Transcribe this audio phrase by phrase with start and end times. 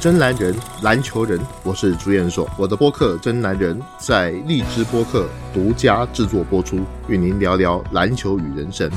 [0.00, 2.48] 真男人，篮球人，我是朱彦硕。
[2.56, 6.78] 我的播客《真男人》在荔枝播客独家制作播出，
[7.08, 8.88] 与您聊聊篮球与人生。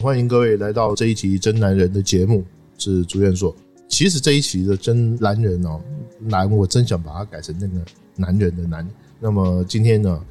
[0.00, 2.42] 欢迎各位来到这一集《真男人》的节目，
[2.78, 3.54] 是朱彦硕。
[3.86, 5.78] 其实这一期的《真男人》哦，
[6.18, 7.84] 男我真想把它改成那个
[8.16, 8.88] 男人的男。
[9.20, 10.24] 那么今天呢，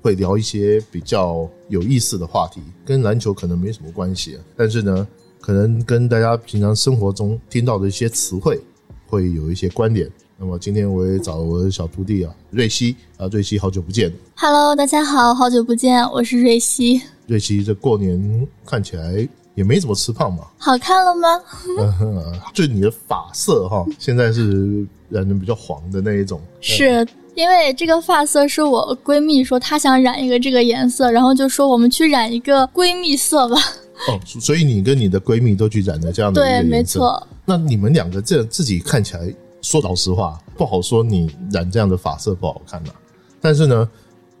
[0.00, 5.06] 会聊一些比较有意思的话题，跟篮球可能没什么关系，但是呢。
[5.48, 8.60] 可能跟大家平常生活中听到的一些词汇
[9.06, 10.06] 会有一些关联。
[10.36, 14.12] 那么今天我也找我的小徒弟啊，瑞希啊，瑞希好久不见。
[14.36, 17.00] Hello，大家好，好久不见，我是瑞希。
[17.26, 20.46] 瑞希这过年看起来也没怎么吃胖嘛？
[20.58, 21.42] 好看了吗？
[22.52, 26.38] 就你的发色哈，现在是染的比较黄的那一种。
[26.60, 33.56] 是因为这个发色是我闺蜜说她想染一个这个颜色，然后就说我们去染一个闺蜜色吧。
[34.06, 37.26] 哦，所以你跟你的闺蜜都去染了这样的对，没错。
[37.44, 42.90] 那你们两个这自己看起来，说老实话，不好说你染这样的发色不好看呐。
[43.40, 43.88] 但是呢，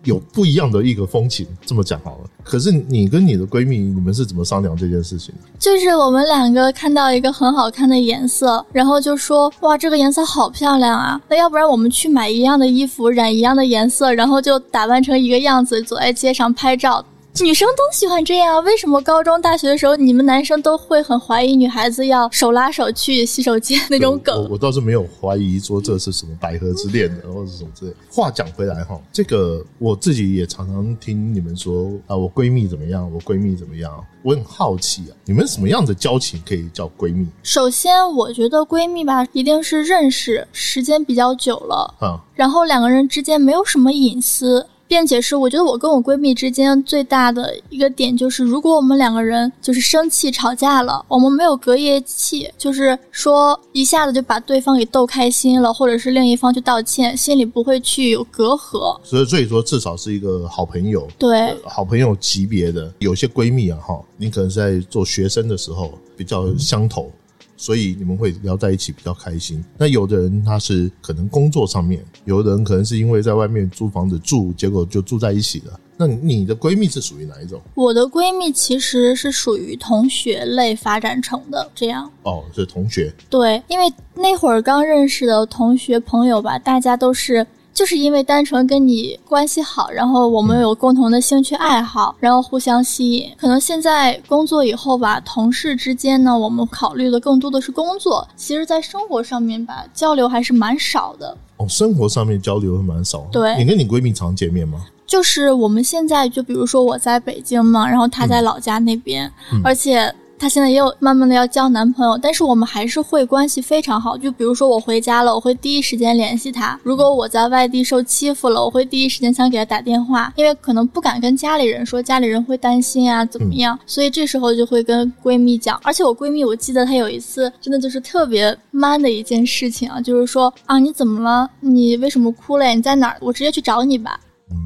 [0.04, 2.30] 有不一样的一个风情，这么讲好了。
[2.44, 5.34] 可是你跟你的闺蜜，你们是怎么商量这件事情？
[5.58, 11.20] 就是我们两个看到一个很好看的颜色，然后就说：“哇，这个颜色好漂亮啊！
[11.28, 17.04] 那要不然我们去买一样的衣服，染一样的颜色，然后就打扮成一个样子，走在街上拍照。”
[17.40, 24.48] 女生都喜欢这样，为什么高中、大学的时候你们男生都会很怀疑女孩子要手拉手去洗手间那种梗？
[24.50, 27.94] 我倒是没有怀疑说这是什么百合之恋的，或者什么之类。
[28.10, 37.24] 话讲回来哈，这个我自己也常常听你们说啊，我闺蜜怎么样，我闺蜜怎么样，我很好奇啊，你们什么样的交情可以叫闺蜜？
[37.44, 44.66] 首先，我觉得闺蜜吧，一定是认识时间比较久了啊，然后两个人之间没有什么隐私。
[44.88, 58.98] 并且是，我觉得我跟我闺蜜之间最大的一个点就是，如果我们两个人就是生气吵架了，我们没有隔夜气，就是说一下子就把对方给逗开心了，或者是另一方去道歉，心里不会去有隔阂。
[59.04, 62.90] 所以，所以说至少是一个好朋友，对，好朋友级别的。
[63.00, 67.12] 有些闺蜜啊，哈，你可能在做学生的时候比较相投。
[67.58, 69.62] 所以你们会聊在一起比较开心。
[69.76, 75.78] 那有的人他是可能工作上面，有的人可能是因为在外面租房子住，结果就住在一起了。
[75.96, 77.60] 那你的闺蜜是属于哪一种？
[77.74, 82.08] 我的闺蜜其实是属于同学类发展成的这样。
[82.22, 83.12] 哦，是同学。
[83.28, 87.46] 对，因为那会儿刚认识的同学朋友吧，大家都是。
[87.78, 93.30] 就是因为单纯跟你关系好，然后我们有共同的兴趣爱好，然后互相吸引。
[93.36, 98.26] 可能现在工作以后吧，同事之间呢，我们考虑的更多的是工作。
[98.34, 101.38] 其实，在生活上面吧，交流还是蛮少的。
[101.58, 103.24] 哦，生活上面交流会蛮少。
[103.30, 104.84] 对，你跟你闺蜜常见面吗？
[105.06, 109.30] 就是我们现在就比如说我在北京嘛，然后她在老家那边，
[109.62, 110.12] 而且。
[110.38, 114.16] 她现在也有慢慢的要交男朋友，但是我们还是会关系非常好。
[114.16, 123.78] 就比如说我回家了，我会第一时间联系她；如果我在外地受欺负了，我会第一时间想给她打电话，因为可能不敢跟家里人说，家里人会担心啊，怎么样？
[123.84, 125.78] 所以这时候就会跟闺蜜讲。
[125.82, 131.50] 而且我闺蜜，我记得她有一次真的就是特别 man 的一件事情啊，就是说啊，你怎么了？
[131.60, 132.66] 你为什么哭了？
[132.66, 133.16] 你在哪儿？
[133.20, 134.20] 我直接去找你吧。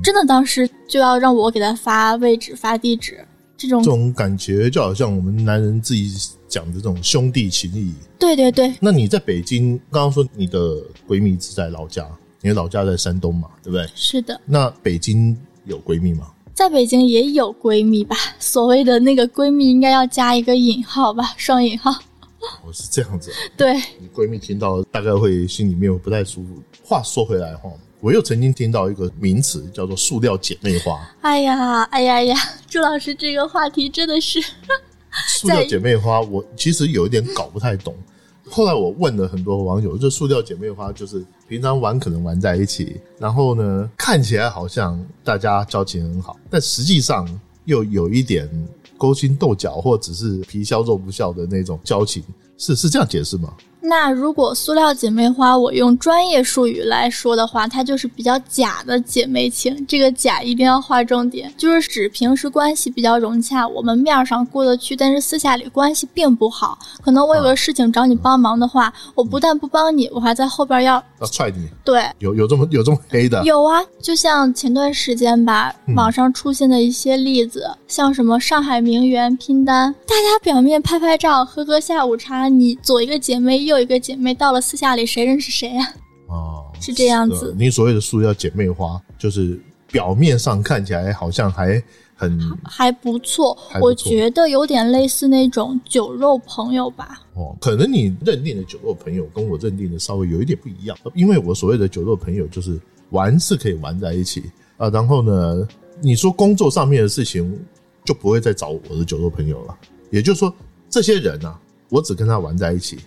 [0.04, 3.25] 真的当时就要让我给她发位置、发地址。
[3.62, 6.10] 这种这种感觉就好像我们男人自己
[6.48, 7.94] 讲的这种兄弟情谊。
[8.18, 8.74] 对对对。
[8.80, 12.04] 那你在北京，刚刚说你的闺蜜是在老家，
[12.40, 13.88] 你的老家在山东嘛，对不对？
[13.94, 14.40] 是的。
[14.44, 16.32] 那北京有闺蜜吗？
[16.52, 21.94] 在北京也有闺蜜吧，所谓的那个闺蜜应该要加一个引号吧，双引号。
[22.66, 23.30] 我是这样子。
[23.56, 23.74] 对。
[24.00, 26.60] 你闺蜜听到大概会心里面不太舒服。
[26.82, 27.70] 话说回来哈。
[28.02, 31.00] 我又曾经听到一个名词叫做“塑料姐妹花”。
[31.22, 32.36] 哎呀，哎呀呀，
[32.68, 34.40] 朱老师这个话题真的是
[35.38, 36.20] 塑料姐妹花。
[36.20, 37.94] 我其实有一点搞不太懂。
[38.50, 47.24] 后来我问了很多网友，这塑料姐妹花就是平常玩可能玩在一起，然后呢看起来好像大家交情很好，但实际上
[47.66, 48.50] 又有一点
[48.98, 52.21] 勾心斗角，或只是皮笑肉不笑的那种交情，
[52.59, 53.54] 是是这样解释吗？
[53.84, 59.84] 那如果塑料姐妹花，我用专业术语来说的话，它就是比较假的姐妹情。
[59.88, 66.78] 这个假一定要划重点，就是指平时关系比较融洽，我们面上过得去，但是私下里关系并不好。
[67.02, 71.68] 可能我有个事情找你帮忙的话，我不但不帮你，我还在后边要要踹你。
[71.84, 73.42] 对，有有这么有这么黑的？
[73.42, 83.72] 有啊，就像前段时间吧，网上出现的一些例子，像什么上海名媛拼单，大家表面拍拍照、喝喝下午茶，你左一个姐妹右。
[83.72, 85.92] 有一个姐妹到了私下里，谁认识谁呀？
[86.28, 87.54] 哦，是这样子。
[87.59, 91.83] 你所谓的塑料姐妹花，就是表面上看起来好像还
[92.15, 97.21] 很还不错，还不错我觉得有点类似那种酒肉朋友吧。
[97.34, 102.80] 哦，可能你认定的酒肉朋友跟我认定的稍微有一点不一样，因为我所谓的酒肉朋友就是
[103.10, 105.66] 玩是可以玩在一起啊，然后呢，
[106.01, 107.59] 你说工作上面的事情
[108.04, 109.77] 就不会再找我的酒肉朋友了，
[110.10, 110.53] 也就是说，
[110.89, 111.59] 这些人啊，
[111.89, 112.98] 我只跟他玩在一起，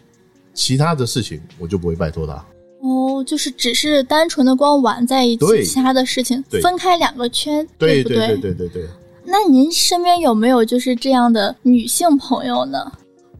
[0.55, 2.33] 其他的事情我就不会拜托他。
[2.81, 8.87] 哦，就是只是单纯的光玩在一起，其他的事情分开两个圈，不对对对对对对，
[9.25, 12.91] 那您身边有没有就是这样的女性朋友呢？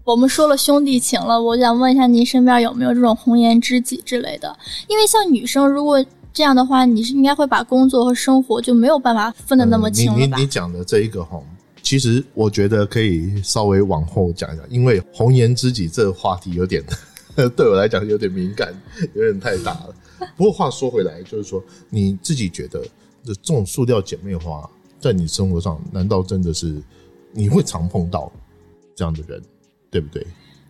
[0.04, 4.56] 我们说了兄弟情了，我想问一下，您身边有没有这种红颜知己之类的？
[4.88, 6.04] 因为像女生，如果
[6.34, 10.18] 这样的话，你是应该会把工作和生活就没有办法分得那么清了吧？
[10.18, 11.40] 嗯你你你讲的这一个哈，
[11.86, 16.84] 其实我觉得可以稍微往后讲一讲，因为红颜知己这个话题有点
[17.56, 18.74] 对我来讲有点敏感，
[19.14, 19.96] 有点太大了。
[20.36, 22.84] 不过话说回来，就是说你自己觉得
[23.24, 24.68] 这种塑料姐妹花，
[25.00, 26.82] 在你生活上，难道真的是
[27.32, 28.32] 你会常碰到
[28.96, 29.40] 这样的人，
[29.92, 30.26] 对不对？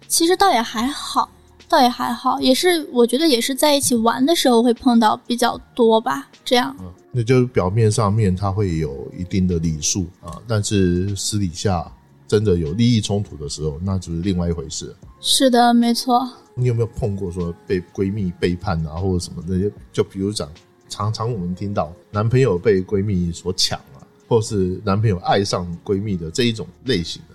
[0.09, 1.29] 其实倒也还好，
[1.67, 6.27] 倒也还好，也是我觉得也是在一起玩的时候会碰到比较多吧。
[6.44, 11.91] 这样，嗯，那就是表面上面他会有一定的礼数啊，但是私底下
[12.27, 14.95] 真的有利益冲突的时候，那就是另外一回事。
[15.19, 16.27] 是的，没错。
[16.53, 19.71] 你有没有碰过说被闺蜜背叛啊，或者什么那些？
[19.91, 20.50] 就比如讲，
[20.88, 27.35] 常常我们听到男朋友被闺蜜所抢啊，或是男朋友爱上闺蜜的这一种类型的。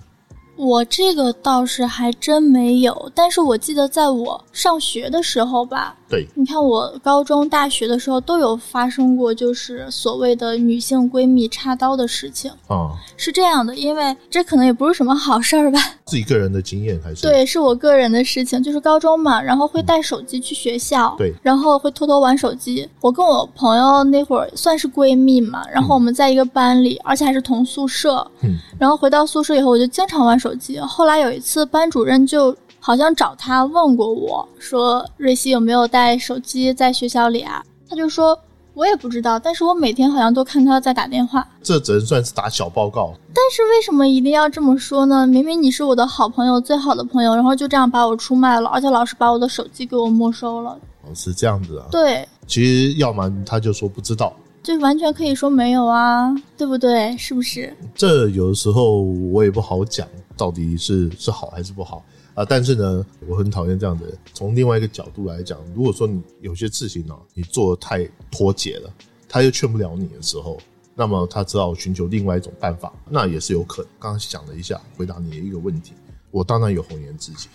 [0.60, 12.50] 我这个倒是还真没有，但是我记得在我上学的时候吧，对，你看我高中、大学的时候都有发生过，就是所谓的女性闺蜜插刀的事情。
[12.68, 15.80] 啊，是这样的，因为这可能也不是什么好事儿吧？
[16.04, 22.86] 自己个人的经验还是对，是我个人的事情，就是高中嘛，然后会带手机去学校，对然后会偷偷玩手机。
[23.00, 28.28] 我跟我朋友那会儿算是闺蜜嘛，然后我们在一个班里，而且还是同宿舍。
[28.42, 30.79] 嗯，然后回到宿舍以后，我就经常玩手机。
[30.81, 38.38] 后来有一次，班主任就好像找他问过我说：“瑞希有没有带手机在学校里啊？”他就说
[38.75, 43.12] ：“我也不知道，但是我每天好像都看他在打电话。”这只能算是打小报告。
[43.35, 45.26] 但是为什么一定要这么说呢？
[45.26, 50.70] 明明你是我的好朋友，最好的朋友，然后就这样把我出卖了，而且老师把我的手机给我没收了。
[51.02, 51.87] 哦，是这样子啊。
[51.91, 57.16] 对，其实要么他就说不知道，就完全可以说没有啊，对不对？
[57.16, 57.74] 是不是？
[57.94, 62.04] 这有的时候我也不好讲，到底是是好还是不好
[62.34, 62.44] 啊。
[62.44, 64.16] 但是呢，我很讨厌这样的人。
[64.34, 68.92] 从另外一个角度来讲，如果说你有些事情呢、你做的太脱节了，
[69.28, 70.58] 他又劝不了你的时候，
[70.94, 73.90] 那么他只好寻求另外一种办法，那也是有可能。
[73.98, 75.94] 刚刚想了一下，回答你的一个问题，
[76.30, 77.48] 我当然有红颜知己，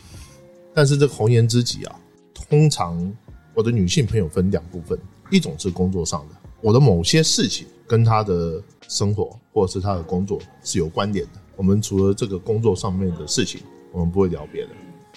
[0.73, 1.95] 但是这个红颜知己啊，
[2.33, 3.13] 通常
[3.53, 4.97] 我的女性朋友分两部分，
[5.29, 6.35] 一种是工作上的，
[6.65, 11.33] 我的某些事情跟他的生活或者是他的工作是有关联的。
[11.55, 14.69] 我们除了这个工作上面的事情，我们不会聊别的。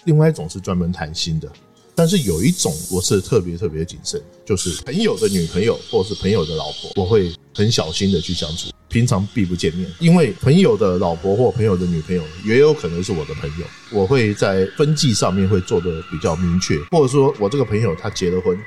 [0.05, 1.51] 另外一种是专门谈心的，
[1.95, 8.69] 但是有一种我是特别特别谨慎，就是朋友的女朋友或者是朋友的老婆，我会很小心的去相处。
[8.89, 18.59] 平常避不见面，因为朋友的老婆或朋友的女朋友也有可能是我的朋友，我会在分际上面会做的比较明确，或者说我这个朋友他结了婚，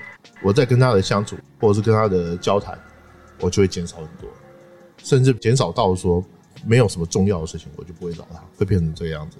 [0.43, 2.77] 我在跟他的相处或者是跟他的交谈，
[3.39, 4.29] 我就会减少很多，
[5.03, 6.23] 甚至减少到说
[6.65, 9.37] 没有什么重要的事情，我就不会找他，会变成这个样子。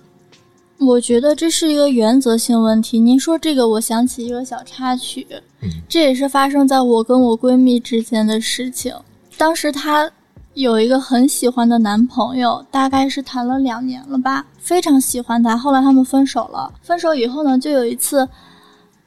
[0.80, 3.00] 我觉得这是一个原则性问题。
[3.00, 5.28] 您说这个，我想起一个小插曲，
[5.62, 8.92] 嗯这也是发生在我跟我闺蜜之间的事情。
[9.38, 10.12] 当时她
[10.54, 15.58] 有一个很喜欢的男朋友，大概是谈了两年了吧，非常喜欢他。
[15.58, 18.28] 后来他们分手了，分手以后呢，就有一次，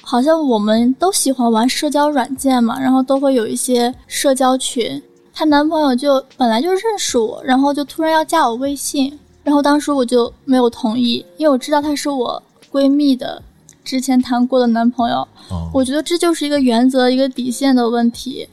[0.02, 5.02] 好像我们都喜欢玩社交软件嘛，然后都会有一些社交群。
[5.34, 13.42] 她男朋友就本来就认识我，然后就突然要加我微信，然后当时我就没有同意，因为我知道他是我闺蜜的
[13.84, 15.26] 之前谈过的男朋友。
[15.74, 18.48] 我觉得这就是一个原则、一个底线的问题。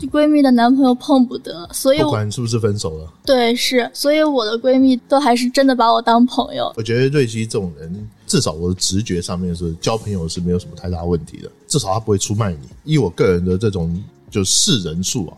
[0.00, 6.72] 嗯，就闺蜜的男朋友碰不得，所以不管是不是分手了，对是，所以我的闺蜜都还是真的把我当朋友。
[6.76, 12.68] 我觉得瑞希这种人，至少我的直觉上面是交朋友是没有什么太大问题的，至少他不会出卖你。
[12.84, 15.36] 以我个人的这种就识人数啊，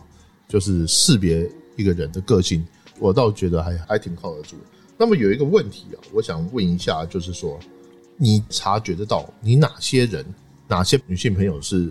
[0.48, 2.64] 就是识别一个人的个性，
[2.98, 4.56] 我倒觉得还还挺靠得住。
[4.98, 7.58] 那么有一个问题啊，我想问一下，就是说，
[8.16, 10.24] 你察觉得到你哪些人、
[10.68, 11.90] 哪些女性朋友是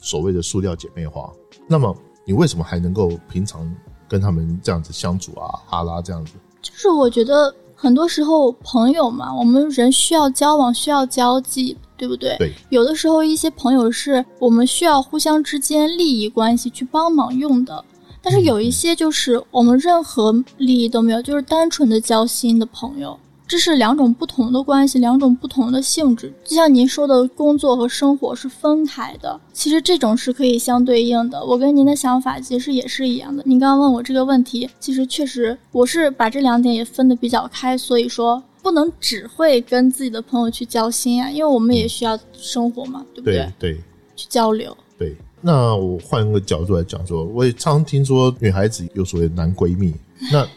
[0.00, 1.28] 所谓的塑料姐妹花？
[1.66, 3.70] 那么你为什么还能够平常
[4.08, 6.32] 跟他们这样子相处啊、哈拉这样子？
[6.60, 12.36] 就是我觉得很多时候朋友嘛，我们人需要交往，需要交际，对不对？
[12.38, 17.84] 对，有的时候一些朋友是我们需要互相之间利益关系去帮忙用的。
[18.22, 23.18] 但是有一些就是我们任何利益都没有，就是单纯的交心的朋友。
[23.52, 26.32] 这是两种不同的关系，两种不同的性质。
[26.42, 29.38] 就像您说的，工作和生活是分开的。
[29.52, 31.44] 其实这种是可以相对应的。
[31.44, 33.42] 我跟您的想法其实也是一样的。
[33.44, 37.76] 您刚刚问我这个问题，其实确实我是把这两点也分得比较开。
[37.76, 43.52] 所以说，不能只会跟自己的朋友去交心啊，因为我们也需要生活嘛，对不对？
[43.58, 43.78] 对，
[44.16, 44.74] 去交流。
[44.96, 45.14] 对。
[45.42, 49.92] 那我换个角度来讲，说我也常听说女孩子有所谓男闺蜜。
[50.32, 50.48] 那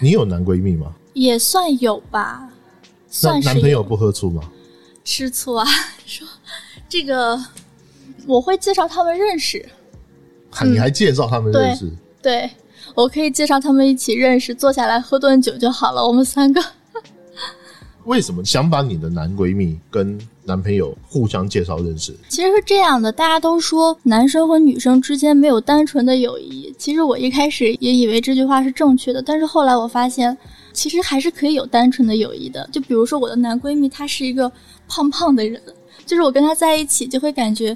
[0.00, 0.94] 你有男闺蜜吗？
[1.16, 2.46] 也算有吧，
[3.08, 4.42] 算是男朋友不喝醋吗？
[5.02, 5.64] 吃醋啊！
[6.04, 6.28] 说
[6.90, 7.42] 这个
[8.26, 9.66] 我会介绍他们认识，
[10.62, 11.90] 你还介绍他们认识？
[12.20, 12.50] 对，
[12.94, 16.06] 我可以介绍他们一起认识，坐下来喝顿酒就好了。
[16.06, 16.62] 我们三个
[18.04, 22.14] 为什么想把你的男闺蜜跟男朋友互相介绍认识？
[22.28, 26.74] 其实是这样的，大家都说男生和女生之间没有单纯的友谊。
[26.76, 30.36] 其实我一开始也以为这句话是正确的，但是后来我发现。
[30.76, 34.52] 其实还是可以有单纯的友谊的，就比如说我的男闺蜜，他是一个
[34.86, 35.58] 胖胖的人，
[36.04, 37.74] 就是我跟他在一起就会感觉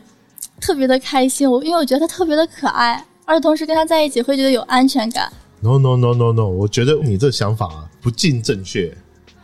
[0.60, 5.32] 特别的开心，我因为我觉得他特别的可爱，而同时跟他在一起会觉得有安全感。
[5.60, 8.94] No no no no no，我觉得你这想法不尽正确，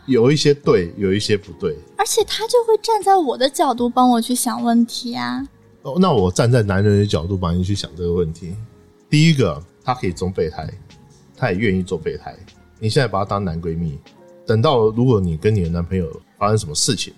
[0.05, 1.75] 有一些对，有一些不对。
[1.97, 5.43] 而且他就会站在我的角度帮我去想问题啊。
[5.81, 8.55] 哦，那我站在男人的角度帮你去想这个问题。
[9.09, 10.69] 第一个，他可以做备胎，
[11.35, 12.35] 他也愿意做备胎。
[12.79, 13.97] 你现在把她当男闺蜜，
[14.45, 17.13] 等到如果你跟你的男朋友发生什么事情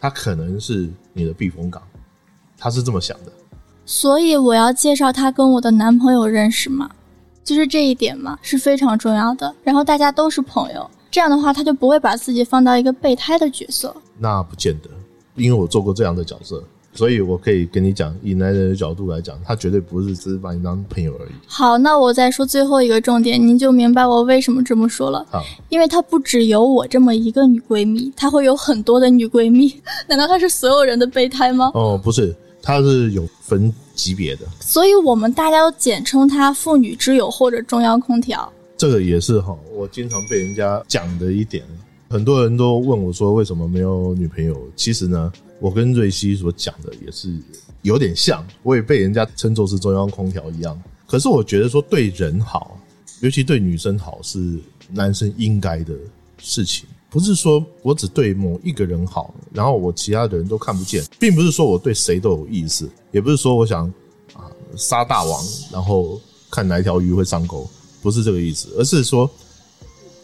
[0.00, 1.82] 他可能是你的避风港，
[2.58, 3.32] 他是这么想的。
[3.86, 6.90] 所以我要介绍他跟我的男朋友认识嘛？
[7.42, 9.54] 就是这一点嘛，是非常重要的。
[9.62, 13.94] 然后大家都是朋友，这样的话他就不会把自己放到一个备胎的角色。
[14.18, 14.90] 那不见得，
[15.34, 16.62] 因为我做过这样的角色。
[16.94, 21.30] 所以，我可以跟你讲，以男人的角度来讲，他绝对不是只是把你当朋友而已。
[21.46, 25.26] 好，那我再说最后一个重点，您就明白我为什么这么说了。
[25.30, 29.74] 好，因为他不只有我这么一个女闺蜜，他会有很多的女闺蜜。
[30.06, 31.70] 难道他是所有人的备胎吗？
[31.74, 34.46] 哦，不是，他是有分级别的。
[34.60, 38.50] 所以我们大家都简称他“妇女之友”或者“中央空调”。
[38.76, 41.64] 这个也是哈，我经常被人家讲的一点。
[42.08, 45.32] 很多人都问我说：“为什么没有女朋友？”其实呢。
[45.60, 47.38] 我跟瑞希所讲的也是
[47.82, 50.78] 有点像，我也被人家称作是中央空调一样。
[51.06, 52.78] 可是我觉得说对人好，
[53.20, 54.58] 尤其对女生好，是
[54.90, 55.94] 男生应该的
[56.36, 56.86] 事情。
[57.08, 63.86] 不是说我只对某一个人好，然后我其他的人都看不见，并不是说我对谁都有意思，也不是说我想
[64.34, 65.42] 啊杀大王，
[65.72, 66.20] 然后
[66.50, 67.66] 看哪条鱼会上钩，
[68.02, 69.30] 不是这个意思，而是说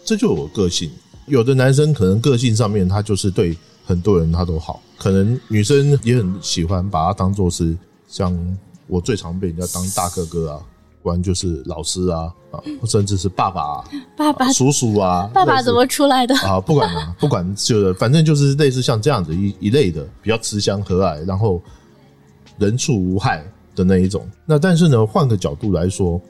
[0.05, 0.91] 这就是我个性。
[1.31, 3.57] 有的男生可能个性上面他就是对。
[3.87, 8.33] 很多人他都好，可能女生也很喜欢把他当做是像
[8.87, 10.61] 我最常被人家当大哥哥啊，
[11.03, 13.83] 不然就是老师啊啊，甚至是爸爸、
[14.17, 15.29] 爸爸、叔叔啊。
[15.35, 16.61] 爸爸怎么出来的啊？
[16.61, 21.61] 不管啊， 不管就反正就是类似像这样子一一类的，比较慈祥和蔼，然后
[22.59, 23.45] 人畜无害
[23.75, 24.25] 的那一种。
[24.47, 26.21] 那但是呢，换个角度来说，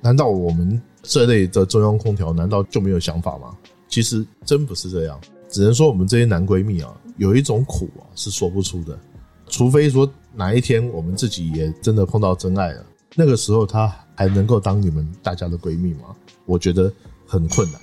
[0.00, 3.56] 难道我们这类的中央空调难道就没有想法吗？
[3.88, 5.18] 其实真不是这样，
[5.50, 6.94] 只能说我们这些男闺蜜啊。
[7.16, 8.96] 有一种苦啊，是说不出的，
[9.48, 16.14] 除非说哪一天我们自己也真的碰到真爱了，那个时候她还能够当你们大家的闺蜜吗？
[16.46, 16.92] 我觉得
[17.26, 17.80] 很困难，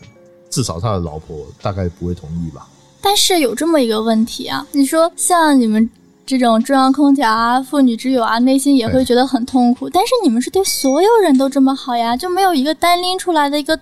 [0.49, 2.65] 至少他的老婆大概不会同意吧。
[3.01, 5.89] 但是有这么一个问题啊，你说像你们
[6.25, 9.89] 这种中央空调啊、妇女之友啊，内心也会觉得很痛苦。
[9.89, 13.77] 但是你们是对所有人都这么好呀，就没有一个单拎出来的一个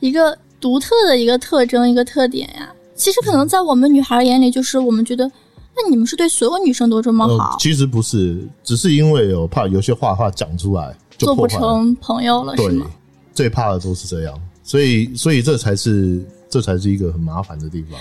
[0.00, 2.72] 一个独特的一个特征、一个特点呀？
[2.94, 5.28] 其实可能在我们女孩眼里，就是我们觉得，
[5.76, 7.56] 那你们是对所有女生都这么好？
[7.58, 12.86] 其实不是，只是因为我怕有些话话讲出来做不成朋友了，是吗？
[13.34, 17.98] 最怕的都是这样，所以，所以这才是这才是一个很麻烦的地方。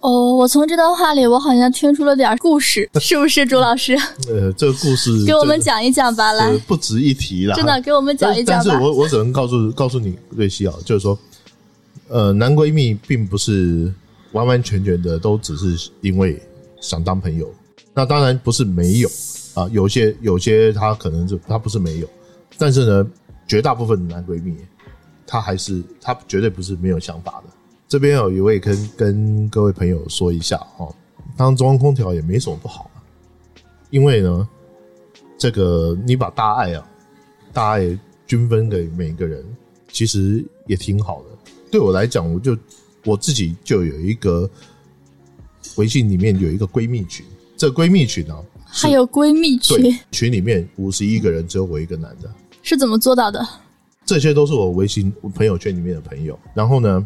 [0.00, 3.94] 哦，我从这段话里，我好像听出了点故事， 是不是，朱老师？
[4.26, 8.60] 呃，这个故事给我们讲一讲吧，来，不值一提了，真的给我们讲一讲。
[8.60, 11.16] 但是我我只能告诉告诉你瑞希啊，就是说，
[12.12, 13.92] 呃，男闺蜜并不是。
[14.32, 16.40] 完完全全的都只是因为
[16.80, 17.52] 想当朋友，
[17.92, 19.08] 那当然不是没有
[19.52, 22.08] 啊，有些有些他可能是他不是没有，
[22.56, 23.10] 但是呢，
[23.46, 24.56] 绝大部分的男闺蜜，
[25.26, 27.52] 他还是他绝对不是没有想法的。
[27.86, 30.90] 这边有一位跟跟各位朋友说一下哦，
[31.36, 32.90] 当中央空调也没什么不好，
[33.90, 34.48] 因为呢，
[35.36, 36.88] 这个你把大爱啊，
[37.52, 39.44] 大爱均分给每一个人，
[39.88, 41.31] 其实也挺好的。
[41.72, 42.56] 对我来讲，我就。
[43.04, 44.48] 我自己就有一个
[45.74, 47.26] 微信里面有一个闺蜜群，
[47.56, 53.44] 这闺蜜群呢，还有闺蜜群，群里面五十一个人，只有我一个男的，是怎么做到的？
[54.06, 56.38] 这些都是我微信朋友圈里面的朋友。
[56.54, 57.04] 然后呢，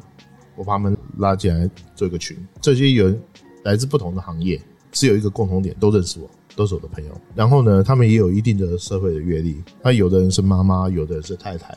[0.55, 3.19] 我把他们拉进来做一个群，这些人
[3.63, 4.61] 来自不同的行业，
[4.93, 7.21] 只有一个共同点，都认识我，都是我的朋友。
[7.35, 9.65] 然后呢，他们也有一定的社会的阅历。
[9.83, 11.75] 那有的人是妈妈，有的人是太太，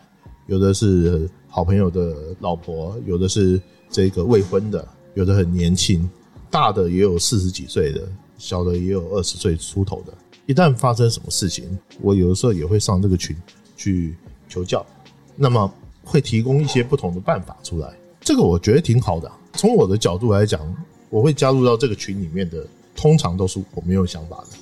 [0.48, 6.10] 有的是好朋友的老婆，有的是这个未婚的，有的很年轻，
[6.50, 10.13] 大的也有四十几岁的，小的也有二十岁出头的。
[10.46, 13.36] 一旦发生什么事情，我有的时候也会上这个群
[13.75, 14.15] 去
[14.48, 14.86] 求教，
[15.36, 15.72] 那么
[16.03, 17.91] 会提供一些不同的办法出来。
[18.22, 19.32] 这个我觉得挺好的。
[19.53, 20.62] 从我的角度来讲，
[21.10, 22.65] 我会加入到这个群里面的，
[22.96, 24.58] 通常都是我没有想法的。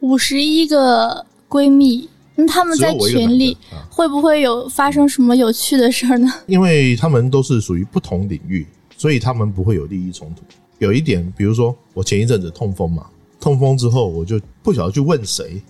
[0.00, 2.08] 五十一个闺蜜，
[2.40, 3.56] 那他们在群里
[3.88, 6.32] 会不会有发生什么有趣的事儿呢？
[6.46, 8.66] 因为他们都是属于不同领域，
[8.96, 10.42] 所以他们不会有利益冲突。
[10.78, 13.06] 有一点，比如说我前一阵子痛风嘛。
[13.38, 15.62] 痛风之后，我就不晓得去问谁，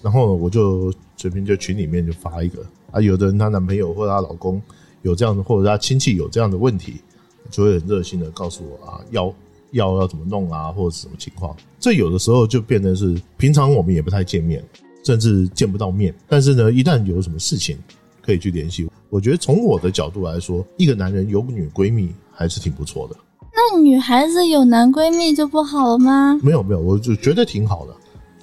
[0.00, 4.60] 然后我就随便就群里面就发一个啊，有的人她男朋友或者她老公
[5.02, 7.02] 有这样的，或者她亲戚有这样的问题，
[7.50, 9.30] 就会很热心的告诉我啊，药
[9.72, 11.54] 药要怎么弄啊，或者是什么情况。
[11.78, 14.64] 这有的时候就变成是平常我们也不太见面，
[15.04, 17.76] 甚至见不到面，但是呢，一旦有什么事情
[18.20, 18.88] 可以去联系。
[19.10, 23.16] 我觉得从我的角度来说，一个男人有女闺蜜还是挺不错的。
[23.54, 26.38] 那女孩子有男闺蜜就不好了吗？
[26.42, 27.94] 没有没有，我就觉得挺好的，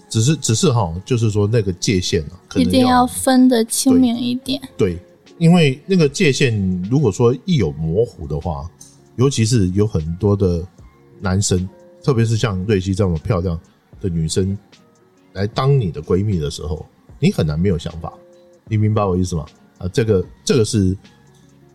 [0.09, 4.61] 只是只是哈，就是说那个界限啊，一定要分得清明一点。
[4.77, 4.99] 对，
[5.39, 8.69] 因为那个界限如果说一有模糊的话，
[9.15, 10.63] 尤其是有很多的
[11.19, 11.67] 男生，
[12.03, 13.59] 特别是像瑞希这么漂亮
[13.99, 14.55] 的女生
[15.39, 16.85] 来当你的闺蜜的时候，
[17.19, 18.13] 你很难没有想法。
[18.67, 19.45] 你明白我意思吗？
[19.79, 20.95] 啊，这个这个是。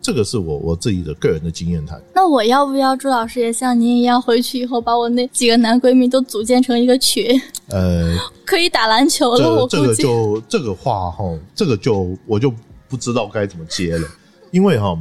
[0.06, 1.98] 这个是我我自己的个人的经验谈。
[2.14, 7.40] 那我要不要朱老师也像您一样，回去以后把我那几个男闺蜜都组建成一个群？
[7.68, 9.62] 呃， 可以打篮球了。
[9.62, 12.52] 我这个就这个话哈，这个就我就
[12.86, 14.06] 不知道该怎么接了。
[14.50, 14.94] 因为哈，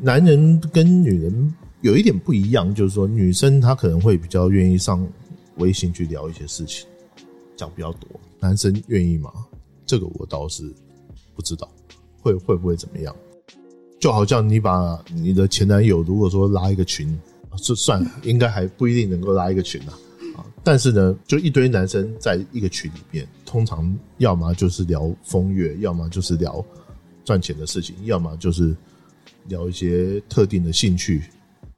[0.00, 5.04] 男人跟女人有一点不一样，就是说女生她可能会比较愿意上
[5.56, 6.86] 微信去聊一些事情，
[7.60, 8.08] 讲比较多。
[8.40, 9.30] 男生愿意吗？
[9.84, 10.64] 这个我倒是
[11.34, 11.70] 不知道，
[12.22, 13.14] 会会不会怎么样？
[14.00, 17.20] 就好像你把你的前男友，如果说拉一个群，
[17.58, 19.92] 就算了， 应该还不一定能够拉一个群啊。
[20.36, 26.64] 啊，但是呢，就一堆男生在一个群里面，通常要么就是聊风月，要么就是聊
[27.26, 28.74] 赚钱的事情，要么就是
[29.48, 31.24] 聊一些特定的兴趣，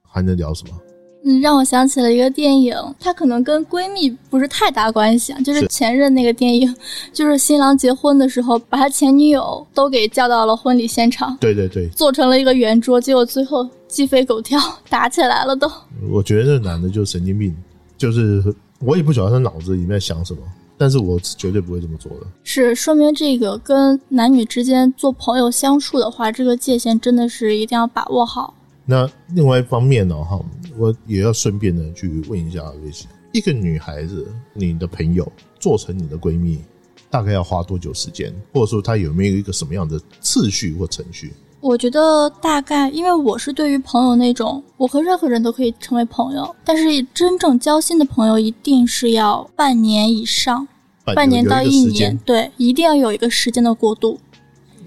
[0.02, 0.80] 还能聊什么？
[1.24, 6.74] 嗯，让我想起了一个电影，它可能跟闺蜜不是太大关系啊，就是前任那个电影，
[7.12, 14.58] 就是新郎结婚的时候，把他前女友都给叫到了婚礼现场，对对对，做成了一个圆桌，结果最后鸡飞狗跳，
[14.88, 15.70] 打起来了都。
[16.10, 17.54] 我觉得这男的就神经病，
[17.96, 18.42] 就是
[18.80, 20.40] 我也不晓得他脑子里面想什么，
[20.76, 22.26] 但是我绝对不会这么做的。
[22.42, 28.54] 是说明这个跟男女之间做朋友相处的话，这个界限真的是一定要把握好。
[28.84, 30.40] 那另外一方面呢，哈。
[30.78, 36.60] 我也要顺便的去问一下瑞希，一个女孩子，你的朋友做成你的闺蜜，
[37.10, 38.32] 大概要花多久时间？
[38.54, 41.30] 或者说她有没有一个什么样的次序或程序？
[41.60, 50.66] 我觉得大概，因为我是对于朋友那种，我和任何人都可以成为朋友，但是真正交心的朋友一定是要半年以上，
[51.14, 54.18] 半年到一年，对，一定要有一个时间的过渡。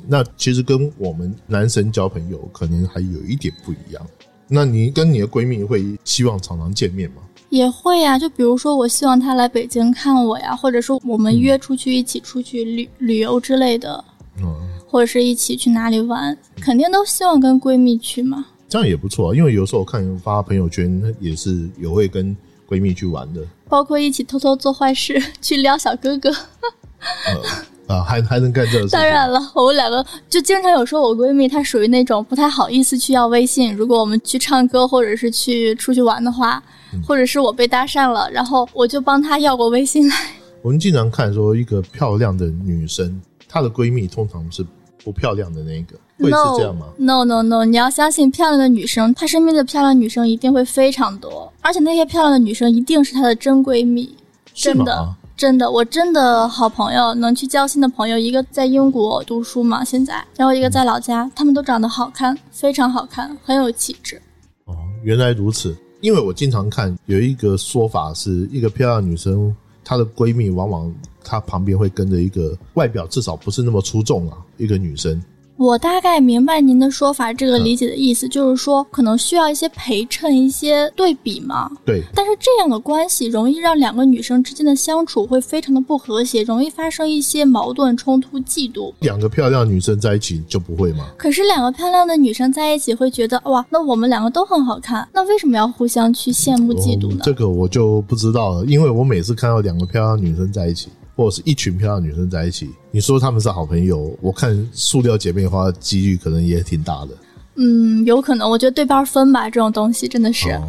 [0.08, 4.06] 那其实跟我们男生交朋友可能还有一点不一样。
[4.48, 7.22] 那你跟你的闺蜜会希望常常见面吗？
[7.50, 14.04] 也会呀，就比如说我希望她来北京看我呀，或者说我们约出去一起出去旅旅游之类的，
[14.41, 14.56] 嗯，
[14.88, 18.46] 或者是一起去哪里玩，肯定都希望跟闺蜜去嘛。
[18.68, 22.36] 这样也不错，因为有时候我看发朋友圈也是有会跟
[22.68, 26.32] 闺蜜去玩的，包括一起偷偷做坏事 去撩小哥哥。
[27.88, 28.89] 啊，还还能干这事？
[28.89, 33.76] 当然了，我们两个就经常有时候，我闺蜜她属于那种不太好意思去要微信。
[33.76, 36.62] 如果我们去唱歌或者是去出去玩的话，
[37.06, 40.15] 或者是我被搭讪了，然后我就帮她要过微信来。
[40.63, 44.65] 我们经常看说，一个漂亮的女生，她的闺蜜通常是
[45.04, 54.15] 不漂亮的那个，会是这样吗？No No No，你要相信漂亮的女生，她身边的漂亮女生一定会非常多，而且那些漂亮的女生一定是她的真闺蜜，
[54.56, 55.15] 真的。
[55.38, 64.21] 真的，我真的好朋友，能去交心的朋友，一个在英国读书嘛，现在，然后一个在老家，他们都长得好看，非常好看，很有气质。
[64.63, 65.76] 哦，原来如此。
[66.02, 70.93] 因为我经常看有一个说法，是一个漂亮女生，她的闺蜜往往
[71.24, 75.21] 她旁边会跟着一个外表至少不是那么出众啊，一个女生，
[75.58, 81.72] 我大概明白您的说法，这个理解的意思就是说，可能需要一些陪衬、一些对比嘛。
[81.86, 88.94] 对，但是这样的关系容易让两个女生之间的相处会非常的不和谐，容易发生一些矛盾冲突、嫉妒。
[89.00, 91.06] 两个漂亮女生在一起就不会吗？
[91.18, 97.22] 可是两个漂亮的女生在一起会觉得哇，那我们两个都很好看，那为什么要互相去羡慕、嫉妒呢？
[97.24, 100.89] 这个我就不知道了，因为我每次看到两个漂亮女生在一起。
[101.15, 107.17] 或者是一群漂亮女生在一起，你说他们是好朋友，我看塑料姐妹花的几率可能也挺大的。
[107.56, 110.60] 嗯，有可能，我觉得对半分吧，这种东西真的是。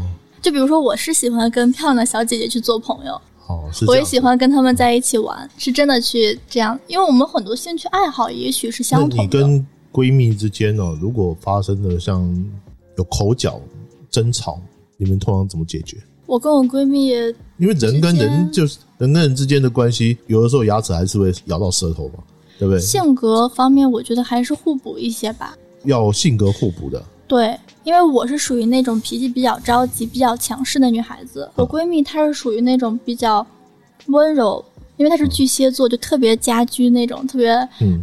[0.40, 9.22] 就比如说，我是喜欢跟漂亮的小姐姐去做朋友，哦，我也喜欢跟她们在一起玩，是真的去这样，因为我们很多兴趣爱好也许是相同的。
[9.24, 12.22] 你跟闺蜜之间呢，如果发生了像
[12.96, 13.61] 有口角、
[14.09, 14.61] 争吵，
[14.96, 15.96] 你们通常怎么解决？
[16.26, 17.10] 我跟我闺蜜，
[17.56, 22.14] 因为人跟人就是人跟人之间的关系，有的时候牙齿还是会咬到舌头嘛，
[22.58, 22.80] 对不对？
[22.80, 25.56] 性格方面，我觉得还是互补一些吧。
[25.84, 27.02] 要性格互补的。
[27.28, 33.46] 对，因为我是属于那种脾气比较着急、比较强势的女孩子，我闺蜜她是属于那种比较
[34.06, 34.64] 温柔，
[34.96, 37.50] 因为她是巨蟹座，就特别家居那种，特别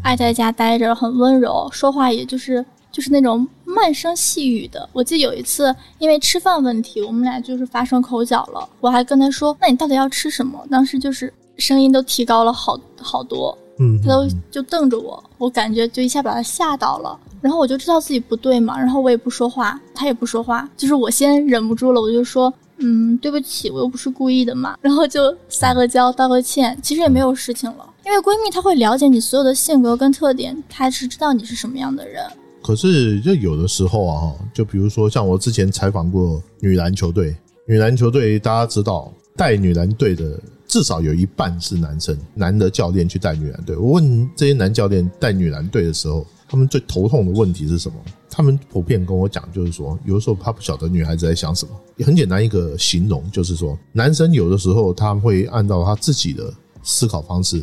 [0.01, 2.65] 爱在家待着，很温柔，说话也就是。
[2.93, 4.87] 就是那种慢声细语的。
[4.93, 8.69] 我记得有一次，因为吃饭问题，我们俩就是发生口角了。
[8.79, 13.57] 我还跟他说：“那你到底要吃什么？”当时就是声音都提高了好好多。
[13.79, 17.19] 嗯，他都就瞪着我，我感觉就一下把他吓到了。
[17.41, 20.69] 然后我就知道自己不对嘛，然后我也不说话，他也不说话。
[20.77, 27.89] 就是我先忍不住了，我就说：“嗯，对不起，我又不是故意的嘛。”然后就撒个娇，道个歉，其实也没有事情了。
[28.05, 32.23] 因为闺蜜她会了解你所有的性格跟特点，她是知道你是什么样的人。
[32.63, 37.35] 可是，就有的时候啊，就比如说像我之前采访过女篮球队，
[37.67, 43.75] 女篮球队大家知道带女篮队的至少有一半是男生，男的教练去带女篮队。
[43.75, 47.95] 我问这些男教练带女篮队的时候，他们最头痛的问题是什么？
[48.29, 51.71] 他们普遍跟我讲，就是说有的时候他不晓得女孩子在想什么。
[51.97, 57.61] 也很简单一个形容，就是说男生有的时候他会按照他自己的思考方式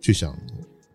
[0.00, 0.34] 去想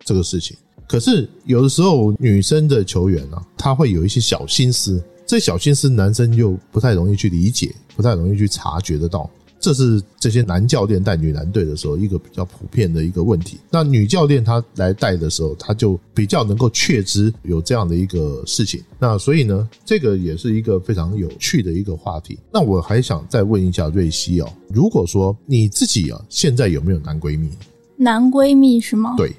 [0.06, 0.58] 这个事情。
[0.92, 9.30] 可是有的时候，女生的球员啊，她会有一些小心思，这小心思男生又不太容易去理解，不太容易去察觉得到。
[9.58, 13.58] 这是这些男教练带女篮队的时候一个比较普遍的一个问题。
[13.70, 18.84] 那女教练她来带的时候，她就比较能够确知有这样的一个事情。
[19.00, 22.38] 那所以呢，这个也是一个非常有趣的一个话题。
[22.52, 27.48] 那我还想再问一下瑞希哦，如果说你自己啊，现在有没有男闺蜜？
[27.96, 29.14] 男闺蜜是吗？
[29.16, 29.32] 对，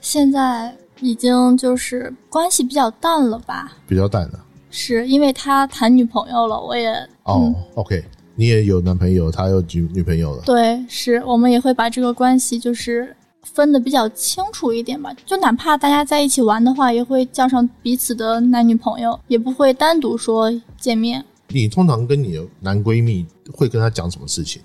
[0.00, 0.72] 现在。
[1.00, 3.72] 已经就是关系比较淡了吧？
[3.86, 6.92] 比较淡了，是因为他谈女朋友了，我也
[7.24, 21.24] 哦，OK，你也有男朋友，他有女女朋友了，对，是我们也会把这个关系就是分的比较清楚一点吧，就哪怕大家在一起玩的话，也会叫上彼此的男女朋友，也不会单独说见面。
[21.48, 24.62] 你通常跟你的男闺蜜会跟他讲什么事情？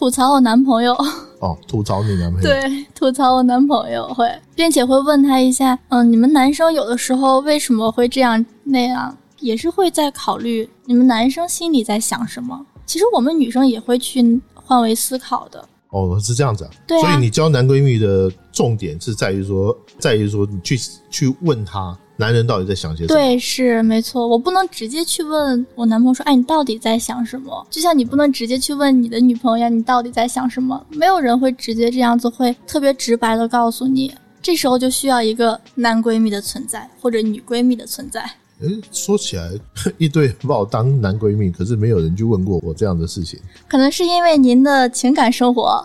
[0.00, 0.94] 吐槽我男朋友
[1.40, 12.58] 哦，吐槽你男朋友对，吐槽我男朋友会，并且会问他一下，嗯，你们男生有的时候为什么会这样那样，也是会在考虑你们男生心里在想什么。
[12.86, 15.62] 其实我们女生也会去换位思考的。
[15.90, 16.70] 哦，是这样子啊。
[16.86, 17.02] 对啊。
[17.02, 20.78] 所以你交男闺蜜的重点是在于说，在于说你去
[21.10, 21.94] 去问他。
[22.20, 23.18] 男人到底在想些什么？
[23.18, 24.28] 对，是没错。
[24.28, 34.14] 我不能直接去问我男朋友说：“哎，你到底在想什么？”就像你不能直接去问你的女朋友：“你到底在想什么？”没有人会直接这样子，会特别直白的告诉你。
[34.42, 38.20] 这时候就需要一个男闺蜜的存在，或者女闺蜜的存在。
[38.62, 39.50] 哎，说起来，
[39.96, 43.40] 一堆把我当男闺蜜，可是没有人去问过我这样的事情。
[43.66, 45.82] 可能是因为您的情感生活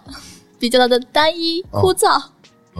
[0.59, 2.19] 比较的单一枯燥。
[2.19, 2.23] 哦，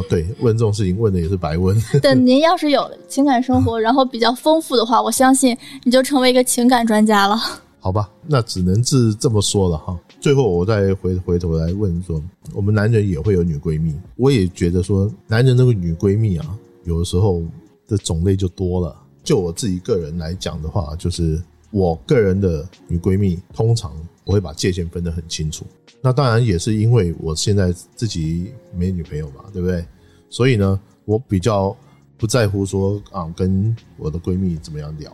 [0.04, 1.76] 对，问这种事情问的也是白问。
[2.02, 7.38] 等您要是有情感生活，然后比较丰富的话，我相信你就成为一个情感专家了。
[7.80, 9.98] 好吧，那只能是这么说了哈。
[10.20, 12.22] 最后我再回回头来问说，
[12.54, 17.44] 我们男人也会有女闺蜜，我也觉得说，男人那个女闺蜜啊，有的时候
[17.88, 18.96] 的种类就多了。
[19.24, 21.40] 就我自己个人来讲的话，就是
[21.76, 25.66] 我个人的女闺蜜，通常我会把界限分得很清楚。
[26.02, 29.86] 那当然也是因为我现在自己没女朋友嘛，对不对？
[30.30, 31.76] 所以呢，我比较
[32.18, 35.12] 不在乎说啊，跟我的闺蜜怎么样聊。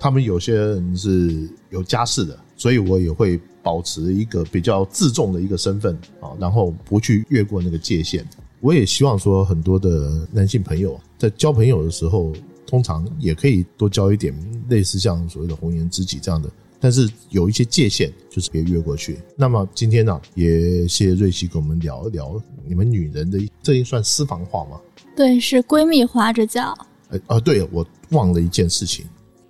[0.00, 8.26] 他们有些人是有家室的，所以我也会保持一个比较自重的一个身份啊，然后不去越过那个界限。
[8.58, 12.32] 我也希望说，很多的男性朋友在交朋友的时候，
[12.66, 14.34] 通常也可以多交一点
[14.70, 16.48] 类似像所谓的红颜知己这样的。
[16.82, 19.20] 但是有一些界限，就是别越过去。
[19.36, 24.80] 那么今天呢，也谢谢瑞希跟我们聊一聊你们女人的这一算私房话吗？
[25.14, 26.74] 对，是闺蜜花，这叫
[27.10, 29.04] 哎啊，对，我忘了一件事情，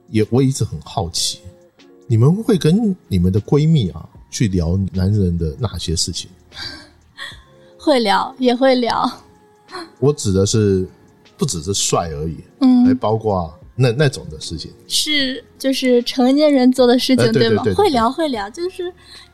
[0.08, 1.38] 也我一直很好奇，
[2.08, 6.28] 你们会跟你们的闺蜜啊去聊男人的哪些事情？
[7.78, 9.08] 会聊，也会聊。
[10.00, 10.84] 我指的是
[11.38, 14.70] 不只是帅而已，嗯，还包括那那种的事情。
[14.86, 17.62] 是就是成年人做的事情，哎对对吗？
[17.74, 18.92] 会聊会聊，就是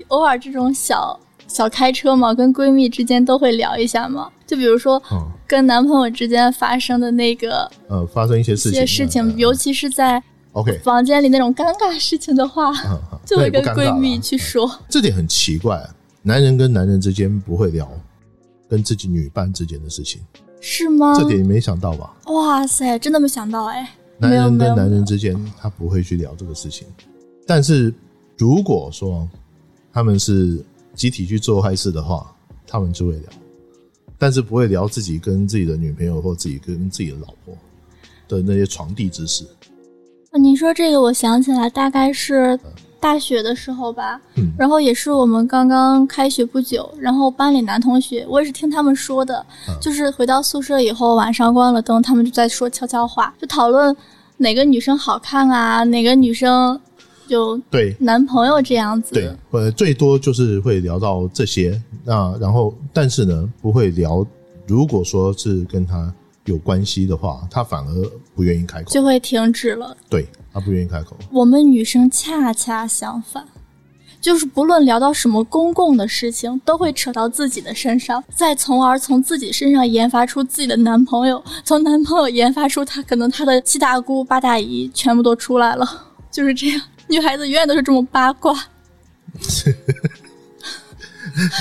[0.09, 4.31] 偶尔这种小小开车嘛，跟闺蜜之间都会聊一下嘛。
[4.47, 12.73] 就比如说嗯跟男朋友之间发生的那个呃，发生一些事一情，些事情，尤其是在 OK，房间里那种尴尬事情的话，
[13.27, 14.71] 就会跟闺蜜去说。
[14.89, 15.85] 这点很奇怪，
[16.23, 17.91] 男人跟男人之间不会聊
[18.69, 20.23] 跟自己女伴之间的事情，
[20.61, 21.15] 是吗？
[21.19, 22.15] 这点你没想到吧？
[22.27, 23.89] 哇塞，真的没想到哎！
[24.19, 26.87] 男人跟男人之间，他不会去聊这个事情。
[27.47, 27.93] 但是
[28.37, 29.29] 如果说
[29.93, 32.35] 他们是集体去做坏事的话，
[32.67, 33.29] 他们就会聊，
[34.19, 37.57] 但是不会聊自己跟自己的女朋友或自己跟自己的老婆
[38.29, 39.45] 的那些床地之事。
[40.31, 42.59] 啊你说这个，我想起来，大概是
[43.07, 44.21] 大学的时候吧。
[44.35, 53.95] 嗯然后也是我们刚刚开学不久，然后班里男同学，我也是听他们说的，嗯就是回到宿舍以后，晚上关了灯，他们就在说悄悄话，就讨论
[54.39, 56.81] 哪个女生好看啊，哪个女生
[57.29, 59.15] 就对男朋友这样子。
[59.15, 61.81] 对，呃，最多就是会聊到这些。
[62.05, 64.27] 那然后，但是呢，不会聊。
[64.67, 66.13] 如果说是跟他
[66.45, 67.93] 有关系的话，他反而
[68.35, 68.91] 不愿意开口。
[68.91, 69.97] 就会停止了。
[70.09, 71.15] 对他不愿意开口。
[71.31, 73.47] 我们女生恰恰相反，
[74.23, 85.87] 就是不论聊到什么公共的事情，都会扯到自己的身上，再从而从自己身上研发出自己的男朋友，从男朋友研发出他可能他的七大姑八大姨全部都出来了，
[86.31, 86.81] 就是这样。
[87.09, 88.55] 女孩子永远都是这么八卦，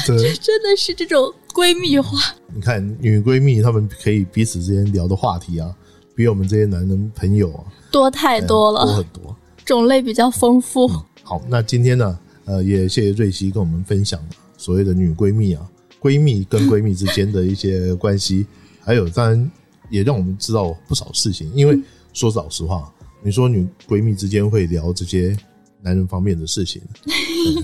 [0.08, 2.18] 对， 真的是这种闺蜜话。
[2.54, 5.70] 你看女闺蜜她们可以彼此之间聊的话题啊，
[6.16, 9.36] 比我们这些男人朋友啊多太多了，多很多。
[9.66, 10.88] 种类比较丰富。
[11.24, 14.20] 好，那今天呢，呃，也谢谢瑞希跟我们分享
[14.58, 15.68] 所谓的女闺蜜啊，
[16.00, 18.46] 闺蜜跟闺蜜之间的一些关系，
[18.80, 19.52] 还有当然
[19.90, 21.52] 也让我们知道不少事情。
[21.56, 21.78] 因为
[22.14, 25.36] 说老实话，你说女闺蜜之间会聊这些
[25.82, 27.12] 男人方面的事情，嗯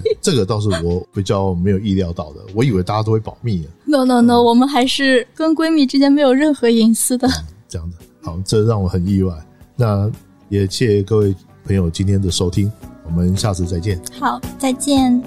[0.19, 2.41] 这个倒是我比较没有意料到的。
[2.55, 7.29] 我以为大家都会保密的，No no no，我们还是跟闺蜜之间没有任何隐私的。
[7.69, 7.97] 这样子。
[8.21, 9.33] 好，这让我很意外。
[9.75, 10.09] 那
[10.49, 12.71] 也谢谢各位朋友今天的收听，
[13.05, 13.99] 我们下次再见。
[14.19, 15.21] 好，再见。